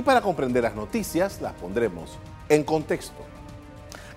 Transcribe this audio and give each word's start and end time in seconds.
Y 0.00 0.02
para 0.02 0.22
comprender 0.22 0.62
las 0.62 0.74
noticias, 0.74 1.42
las 1.42 1.52
pondremos 1.52 2.16
en 2.48 2.64
contexto. 2.64 3.22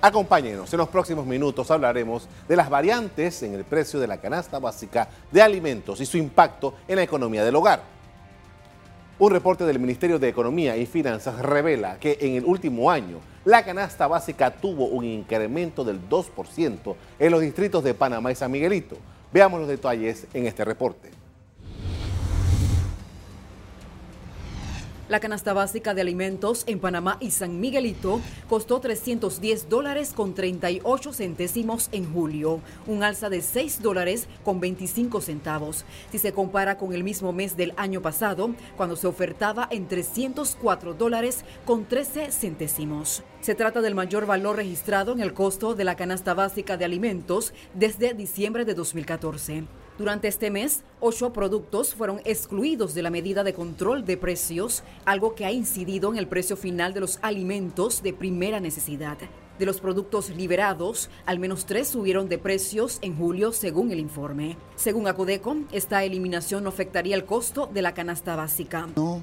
Acompáñenos, 0.00 0.72
en 0.72 0.78
los 0.78 0.88
próximos 0.88 1.26
minutos 1.26 1.72
hablaremos 1.72 2.28
de 2.46 2.54
las 2.54 2.70
variantes 2.70 3.42
en 3.42 3.54
el 3.54 3.64
precio 3.64 3.98
de 3.98 4.06
la 4.06 4.18
canasta 4.18 4.60
básica 4.60 5.08
de 5.32 5.42
alimentos 5.42 6.00
y 6.00 6.06
su 6.06 6.18
impacto 6.18 6.74
en 6.86 6.94
la 6.94 7.02
economía 7.02 7.44
del 7.44 7.56
hogar. 7.56 7.82
Un 9.18 9.32
reporte 9.32 9.64
del 9.64 9.80
Ministerio 9.80 10.20
de 10.20 10.28
Economía 10.28 10.76
y 10.76 10.86
Finanzas 10.86 11.40
revela 11.40 11.98
que 11.98 12.16
en 12.20 12.36
el 12.36 12.44
último 12.44 12.88
año 12.88 13.18
la 13.44 13.64
canasta 13.64 14.06
básica 14.06 14.52
tuvo 14.52 14.84
un 14.84 15.04
incremento 15.04 15.82
del 15.82 16.08
2% 16.08 16.94
en 17.18 17.32
los 17.32 17.40
distritos 17.40 17.82
de 17.82 17.94
Panamá 17.94 18.30
y 18.30 18.36
San 18.36 18.52
Miguelito. 18.52 18.98
Veamos 19.32 19.58
los 19.58 19.68
detalles 19.68 20.28
en 20.32 20.46
este 20.46 20.64
reporte. 20.64 21.21
La 25.12 25.20
canasta 25.20 25.52
básica 25.52 25.92
de 25.92 26.00
alimentos 26.00 26.64
en 26.66 26.78
Panamá 26.78 27.18
y 27.20 27.32
San 27.32 27.60
Miguelito 27.60 28.22
costó 28.48 28.80
310 28.80 29.68
dólares 29.68 30.14
con 30.14 30.32
38 30.32 31.12
centésimos 31.12 31.90
en 31.92 32.10
julio, 32.10 32.60
un 32.86 33.02
alza 33.02 33.28
de 33.28 33.42
6 33.42 33.82
dólares 33.82 34.26
con 34.42 34.58
25 34.58 35.20
centavos. 35.20 35.84
Si 36.10 36.18
se 36.18 36.32
compara 36.32 36.78
con 36.78 36.94
el 36.94 37.04
mismo 37.04 37.34
mes 37.34 37.58
del 37.58 37.74
año 37.76 38.00
pasado, 38.00 38.54
cuando 38.78 38.96
se 38.96 39.06
ofertaba 39.06 39.68
en 39.70 39.86
304 39.86 40.94
dólares 40.94 41.44
con 41.66 41.84
13 41.84 42.32
centésimos. 42.32 43.22
Se 43.42 43.54
trata 43.54 43.82
del 43.82 43.94
mayor 43.94 44.24
valor 44.24 44.56
registrado 44.56 45.12
en 45.12 45.20
el 45.20 45.34
costo 45.34 45.74
de 45.74 45.84
la 45.84 45.94
canasta 45.94 46.32
básica 46.32 46.78
de 46.78 46.86
alimentos 46.86 47.52
desde 47.74 48.14
diciembre 48.14 48.64
de 48.64 48.72
2014. 48.72 49.64
Durante 49.98 50.26
este 50.26 50.50
mes, 50.50 50.84
ocho 51.00 51.34
productos 51.34 51.94
fueron 51.94 52.22
excluidos 52.24 52.94
de 52.94 53.02
la 53.02 53.10
medida 53.10 53.44
de 53.44 53.52
control 53.52 54.06
de 54.06 54.16
precios, 54.16 54.82
algo 55.04 55.34
que 55.34 55.44
ha 55.44 55.52
incidido 55.52 56.10
en 56.10 56.18
el 56.18 56.26
precio 56.26 56.56
final 56.56 56.94
de 56.94 57.00
los 57.00 57.18
alimentos 57.20 58.02
de 58.02 58.14
primera 58.14 58.58
necesidad. 58.58 59.18
De 59.58 59.66
los 59.66 59.80
productos 59.80 60.30
liberados, 60.30 61.10
al 61.26 61.38
menos 61.38 61.66
tres 61.66 61.88
subieron 61.88 62.30
de 62.30 62.38
precios 62.38 62.98
en 63.02 63.16
julio, 63.16 63.52
según 63.52 63.92
el 63.92 64.00
informe. 64.00 64.56
Según 64.76 65.06
Acodeco, 65.06 65.56
esta 65.72 66.02
eliminación 66.04 66.64
no 66.64 66.70
afectaría 66.70 67.14
el 67.14 67.26
costo 67.26 67.68
de 67.72 67.82
la 67.82 67.92
canasta 67.92 68.34
básica. 68.34 68.88
No 68.96 69.22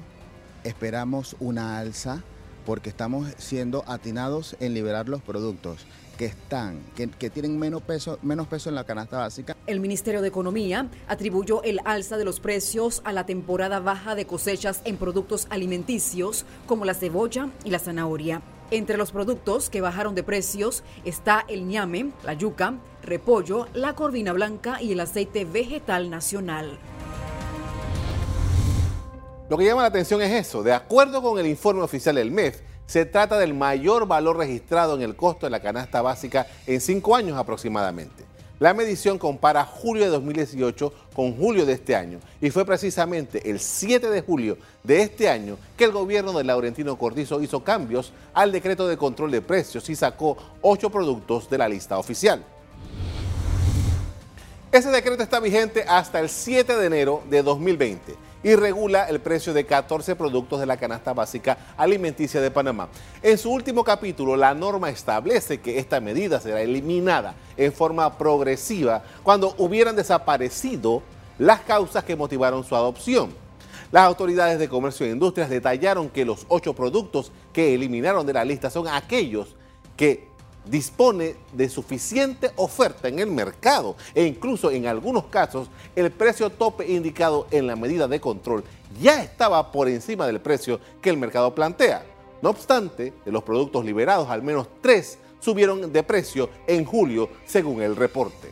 esperamos 0.62 1.34
una 1.40 1.78
alza 1.78 2.22
porque 2.70 2.88
estamos 2.88 3.26
siendo 3.36 3.82
atinados 3.88 4.54
en 4.60 4.74
liberar 4.74 5.08
los 5.08 5.20
productos 5.22 5.86
que 6.16 6.26
están, 6.26 6.78
que, 6.94 7.28
tienen 7.28 7.58
menos 7.58 7.82
peso, 7.82 8.20
menos 8.22 8.46
peso 8.46 8.68
en 8.68 8.76
la 8.76 8.84
canasta 8.84 9.18
básica. 9.18 9.56
El 9.66 9.80
Ministerio 9.80 10.22
de 10.22 10.28
Economía 10.28 10.88
atribuyó 11.08 11.64
el 11.64 11.80
alza 11.84 12.16
de 12.16 12.24
los 12.24 12.38
precios 12.38 13.02
a 13.04 13.12
la 13.12 13.26
temporada 13.26 13.80
baja 13.80 14.14
de 14.14 14.24
cosechas 14.24 14.82
en 14.84 14.98
productos 14.98 15.48
alimenticios 15.50 16.44
como 16.66 16.84
la 16.84 16.94
cebolla 16.94 17.48
y 17.64 17.70
la 17.70 17.80
zanahoria. 17.80 18.40
Entre 18.70 18.96
los 18.96 19.10
productos 19.10 19.68
que 19.68 19.80
bajaron 19.80 20.14
de 20.14 20.22
precios 20.22 20.84
está 21.04 21.44
el 21.48 21.66
ñame, 21.66 22.12
la 22.24 22.34
yuca, 22.34 22.74
repollo, 23.02 23.66
la 23.74 23.96
corvina 23.96 24.32
blanca 24.32 24.80
y 24.80 24.92
el 24.92 25.00
aceite 25.00 25.44
vegetal 25.44 26.08
nacional. 26.08 26.78
Lo 29.50 29.58
que 29.58 29.64
llama 29.64 29.82
la 29.82 29.88
atención 29.88 30.22
es 30.22 30.30
eso. 30.30 30.62
De 30.62 30.72
acuerdo 30.72 31.20
con 31.20 31.36
el 31.40 31.46
informe 31.48 31.82
oficial 31.82 32.14
del 32.14 32.30
MEF, 32.30 32.60
se 32.86 33.04
trata 33.04 33.36
del 33.36 33.52
mayor 33.52 34.06
valor 34.06 34.36
registrado 34.36 34.94
en 34.94 35.02
el 35.02 35.16
costo 35.16 35.46
de 35.46 35.50
la 35.50 35.58
canasta 35.58 36.00
básica 36.02 36.46
en 36.68 36.80
cinco 36.80 37.16
años 37.16 37.36
aproximadamente. 37.36 38.24
La 38.60 38.74
medición 38.74 39.18
compara 39.18 39.64
julio 39.64 40.04
de 40.04 40.10
2018 40.10 40.92
con 41.12 41.36
julio 41.36 41.66
de 41.66 41.72
este 41.72 41.96
año 41.96 42.20
y 42.40 42.50
fue 42.50 42.64
precisamente 42.64 43.50
el 43.50 43.58
7 43.58 44.08
de 44.08 44.22
julio 44.22 44.56
de 44.84 45.02
este 45.02 45.28
año 45.28 45.56
que 45.76 45.82
el 45.82 45.90
gobierno 45.90 46.32
de 46.32 46.44
Laurentino 46.44 46.96
Cortizo 46.96 47.42
hizo 47.42 47.64
cambios 47.64 48.12
al 48.32 48.52
decreto 48.52 48.86
de 48.86 48.96
control 48.96 49.32
de 49.32 49.42
precios 49.42 49.90
y 49.90 49.96
sacó 49.96 50.36
ocho 50.62 50.90
productos 50.90 51.50
de 51.50 51.58
la 51.58 51.68
lista 51.68 51.98
oficial. 51.98 52.44
Ese 54.70 54.90
decreto 54.90 55.24
está 55.24 55.40
vigente 55.40 55.84
hasta 55.88 56.20
el 56.20 56.28
7 56.28 56.76
de 56.76 56.86
enero 56.86 57.24
de 57.28 57.42
2020 57.42 58.29
y 58.42 58.54
regula 58.54 59.04
el 59.04 59.20
precio 59.20 59.52
de 59.52 59.66
14 59.66 60.16
productos 60.16 60.60
de 60.60 60.66
la 60.66 60.76
canasta 60.76 61.12
básica 61.12 61.58
alimenticia 61.76 62.40
de 62.40 62.50
Panamá. 62.50 62.88
En 63.22 63.36
su 63.36 63.50
último 63.50 63.84
capítulo, 63.84 64.36
la 64.36 64.54
norma 64.54 64.90
establece 64.90 65.60
que 65.60 65.78
esta 65.78 66.00
medida 66.00 66.40
será 66.40 66.60
eliminada 66.62 67.34
en 67.56 67.72
forma 67.72 68.16
progresiva 68.16 69.02
cuando 69.22 69.54
hubieran 69.58 69.96
desaparecido 69.96 71.02
las 71.38 71.60
causas 71.60 72.04
que 72.04 72.16
motivaron 72.16 72.64
su 72.64 72.74
adopción. 72.74 73.30
Las 73.92 74.04
autoridades 74.04 74.58
de 74.58 74.68
comercio 74.68 75.04
e 75.04 75.10
industrias 75.10 75.50
detallaron 75.50 76.08
que 76.08 76.24
los 76.24 76.46
ocho 76.48 76.74
productos 76.74 77.32
que 77.52 77.74
eliminaron 77.74 78.24
de 78.24 78.32
la 78.32 78.44
lista 78.44 78.70
son 78.70 78.86
aquellos 78.86 79.56
que 79.96 80.29
dispone 80.66 81.36
de 81.52 81.68
suficiente 81.68 82.50
oferta 82.56 83.08
en 83.08 83.18
el 83.18 83.30
mercado 83.30 83.96
e 84.14 84.24
incluso 84.24 84.70
en 84.70 84.86
algunos 84.86 85.24
casos 85.26 85.68
el 85.96 86.10
precio 86.10 86.50
tope 86.50 86.90
indicado 86.90 87.46
en 87.50 87.66
la 87.66 87.76
medida 87.76 88.06
de 88.06 88.20
control 88.20 88.64
ya 89.00 89.22
estaba 89.22 89.70
por 89.70 89.88
encima 89.88 90.26
del 90.26 90.40
precio 90.40 90.80
que 91.00 91.10
el 91.10 91.16
mercado 91.16 91.54
plantea. 91.54 92.04
No 92.42 92.50
obstante, 92.50 93.12
de 93.24 93.32
los 93.32 93.42
productos 93.42 93.84
liberados, 93.84 94.28
al 94.30 94.42
menos 94.42 94.66
tres 94.80 95.18
subieron 95.40 95.92
de 95.92 96.02
precio 96.02 96.48
en 96.66 96.84
julio, 96.84 97.28
según 97.46 97.82
el 97.82 97.96
reporte. 97.96 98.50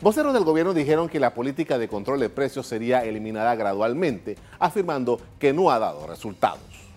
Voceros 0.00 0.32
del 0.32 0.44
gobierno 0.44 0.72
dijeron 0.72 1.08
que 1.08 1.20
la 1.20 1.34
política 1.34 1.76
de 1.76 1.88
control 1.88 2.20
de 2.20 2.30
precios 2.30 2.66
sería 2.66 3.04
eliminada 3.04 3.54
gradualmente, 3.54 4.36
afirmando 4.58 5.20
que 5.38 5.52
no 5.52 5.70
ha 5.70 5.78
dado 5.78 6.06
resultados. 6.06 6.89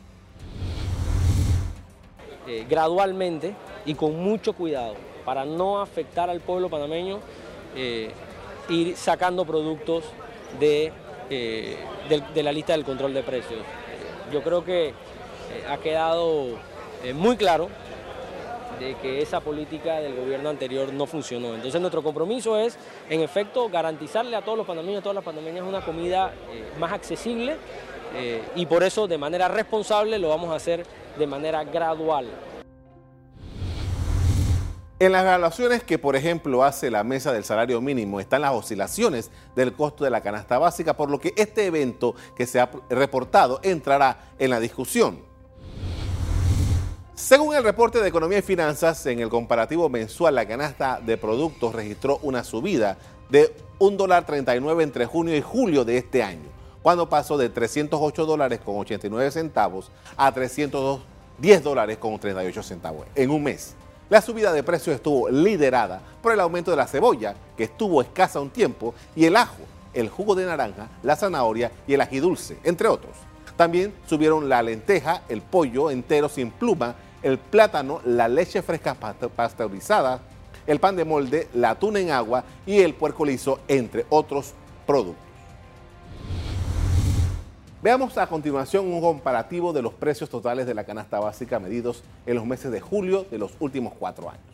Eh, 2.46 2.66
gradualmente 2.70 3.56
y 3.86 3.94
con 3.94 4.18
mucho 4.18 4.52
cuidado 4.52 4.96
para 5.24 5.46
no 5.46 5.82
afectar 5.82 6.30
al 6.30 6.42
pueblo 6.42 6.70
panameño, 6.70 7.20
eh, 7.74 8.12
ir 8.68 8.98
sacando 8.98 9.46
productos 9.46 10.04
de, 10.60 10.92
eh, 11.30 11.78
de, 12.10 12.44
la 12.44 12.52
lista 12.52 12.74
del 12.74 12.84
control 12.84 13.14
de 13.14 13.24
precios. 13.24 13.62
Yo 14.30 14.44
creo 14.44 14.66
que 14.66 14.94
ha 15.70 15.78
quedado 15.78 16.58
muy 17.16 17.38
claro 17.38 17.70
de 18.78 18.96
que 18.96 19.22
esa 19.22 19.40
política 19.40 20.02
del 20.02 20.14
gobierno 20.14 20.50
anterior 20.50 20.92
no 20.92 21.06
funcionó. 21.06 21.56
Entonces 21.56 21.80
nuestro 21.80 22.04
compromiso 22.04 22.58
es, 22.58 22.78
en 23.10 23.22
efecto, 23.22 23.70
garantizarle 23.70 24.36
a 24.36 24.42
todos 24.42 24.58
los 24.58 24.68
panameños 24.68 25.00
a 25.00 25.04
todas 25.04 25.16
las 25.16 25.24
panameñas 25.24 25.64
una 25.64 25.80
comida 25.86 26.34
más 26.78 26.92
accesible 26.92 27.56
y 28.56 28.66
por 28.66 28.84
eso 28.84 29.08
de 29.08 29.18
manera 29.18 29.48
responsable 29.48 30.20
lo 30.20 30.30
vamos 30.30 30.52
a 30.52 30.56
hacer 30.56 30.86
de 31.18 31.28
manera 31.28 31.64
gradual. 31.64 32.28
En 35.00 35.12
las 35.12 35.24
evaluaciones 35.24 35.84
que, 35.84 36.00
por 36.00 36.16
ejemplo, 36.16 36.64
hace 36.64 36.90
la 36.90 37.04
mesa 37.04 37.34
del 37.34 37.44
salario 37.44 37.82
mínimo 37.82 38.20
están 38.20 38.42
las 38.42 38.54
oscilaciones 38.54 39.32
del 39.56 39.74
costo 39.74 40.06
de 40.06 40.10
la 40.10 40.22
canasta 40.22 40.58
básica, 40.58 40.96
por 40.96 41.10
lo 41.10 41.20
que 41.20 41.34
este 41.36 41.66
evento 41.66 42.16
que 42.36 42.46
se 42.46 42.60
ha 42.60 42.70
reportado 42.90 43.60
entrará 43.64 44.32
en 44.40 44.50
la 44.50 44.60
discusión. 44.60 45.20
Según 47.16 47.54
el 47.56 47.64
reporte 47.64 48.02
de 48.02 48.08
Economía 48.08 48.38
y 48.38 48.44
Finanzas, 48.44 49.06
en 49.06 49.20
el 49.20 49.30
comparativo 49.30 49.90
mensual 49.90 50.36
la 50.36 50.48
canasta 50.48 51.02
de 51.02 51.18
productos 51.18 51.76
registró 51.76 52.20
una 52.22 52.44
subida 52.44 52.98
de 53.30 53.54
$1.39 53.80 54.84
entre 54.84 55.06
junio 55.06 55.36
y 55.36 55.42
julio 55.42 55.84
de 55.84 55.98
este 55.98 56.24
año 56.24 56.63
cuando 56.84 57.10
pasó 57.10 57.38
de 57.38 57.50
308 57.50 58.26
dólares 58.26 58.60
con 58.64 58.78
89 58.78 59.32
centavos 59.32 59.90
a 60.18 60.32
310 60.32 61.64
dólares 61.64 61.98
con 61.98 62.20
38 62.20 62.62
centavos 62.62 63.08
en 63.16 63.32
un 63.32 63.42
mes. 63.42 63.74
La 64.10 64.22
subida 64.22 64.52
de 64.52 64.64
precios 64.64 64.98
estuvo 64.98 65.30
liderada 65.30 66.02
por 66.22 66.34
el 66.34 66.42
aumento 66.42 66.70
de 66.70 66.78
la 66.78 66.86
cebolla, 66.86 67.36
que 67.58 67.64
estuvo 67.64 68.02
escasa 68.02 68.42
un 68.42 68.50
tiempo, 68.50 68.94
y 69.16 69.26
el 69.26 69.38
ajo, 69.38 69.64
el 69.94 70.10
jugo 70.10 70.36
de 70.36 70.46
naranja, 70.46 70.90
la 71.02 71.16
zanahoria 71.16 71.72
y 71.88 71.94
el 71.94 72.02
ají 72.02 72.20
dulce, 72.20 72.58
entre 72.64 72.90
otros. 72.90 73.14
También 73.56 73.94
subieron 74.06 74.50
la 74.50 74.62
lenteja, 74.62 75.24
el 75.30 75.42
pollo 75.42 75.90
entero 75.90 76.28
sin 76.28 76.52
pluma, 76.52 76.96
el 77.22 77.38
plátano, 77.38 78.02
la 78.04 78.28
leche 78.28 78.62
fresca 78.62 78.94
pasteurizada, 78.94 80.20
el 80.68 80.80
pan 80.80 80.98
de 80.98 81.06
molde, 81.06 81.48
la 81.54 81.76
tuna 81.76 82.00
en 82.00 82.12
agua 82.12 82.44
y 82.66 82.82
el 82.82 82.94
puerco 82.94 83.26
liso, 83.26 83.60
entre 83.70 84.06
otros 84.10 84.54
productos. 84.86 85.33
Veamos 87.84 88.18
a 88.18 88.28
continuación 88.28 88.88
un 88.88 89.02
comparativo 89.02 89.74
de 89.74 89.82
los 89.82 89.94
precios 89.94 90.30
totales 90.30 90.66
de 90.66 90.74
la 90.74 90.86
canasta 90.86 91.20
básica 91.20 91.60
medidos 91.60 92.02
en 92.26 92.36
los 92.36 92.46
meses 92.46 92.72
de 92.72 92.80
julio 92.80 93.26
de 93.30 93.38
los 93.38 93.52
últimos 93.60 93.92
cuatro 94.00 94.30
años. 94.30 94.46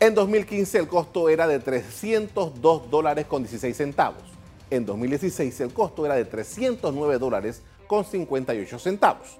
En 0.00 0.16
2015 0.16 0.78
el 0.80 0.88
costo 0.88 1.28
era 1.28 1.46
de 1.46 1.60
302 1.60 2.90
dólares 2.90 3.26
con 3.26 3.44
16 3.44 3.76
centavos. 3.76 4.24
En 4.68 4.84
2016 4.84 5.60
el 5.60 5.72
costo 5.72 6.04
era 6.04 6.16
de 6.16 6.24
309 6.24 7.18
dólares 7.18 7.62
con 7.86 8.04
58 8.04 8.80
centavos. 8.80 9.38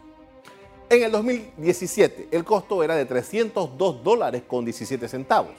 En 0.88 1.03
el 1.03 1.11
2017 1.11 2.29
el 2.31 2.44
costo 2.44 2.85
era 2.85 2.94
de 2.94 3.06
302 3.06 4.05
dólares 4.05 4.44
con 4.47 4.65
17 4.65 5.09
centavos. 5.09 5.55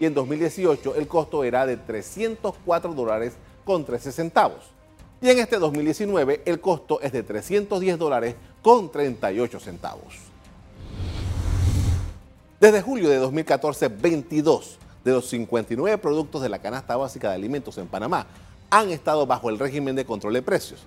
Y 0.00 0.06
en 0.06 0.14
2018 0.14 0.94
el 0.94 1.06
costo 1.06 1.44
era 1.44 1.66
de 1.66 1.76
304 1.76 2.94
dólares 2.94 3.34
con 3.66 3.84
13 3.84 4.10
centavos. 4.10 4.72
Y 5.22 5.30
en 5.30 5.38
este 5.38 5.58
2019 5.58 6.42
el 6.44 6.60
costo 6.60 7.00
es 7.00 7.12
de 7.12 7.22
310 7.22 7.96
dólares 7.96 8.34
con 8.60 8.90
38 8.90 9.60
centavos. 9.60 10.16
Desde 12.60 12.82
julio 12.82 13.08
de 13.08 13.16
2014, 13.16 13.88
22 13.88 14.78
de 15.04 15.12
los 15.12 15.28
59 15.28 15.96
productos 15.98 16.42
de 16.42 16.48
la 16.48 16.60
canasta 16.60 16.96
básica 16.96 17.28
de 17.28 17.36
alimentos 17.36 17.78
en 17.78 17.86
Panamá 17.86 18.26
han 18.70 18.90
estado 18.90 19.24
bajo 19.26 19.48
el 19.48 19.58
régimen 19.58 19.94
de 19.94 20.04
control 20.04 20.34
de 20.34 20.42
precios. 20.42 20.80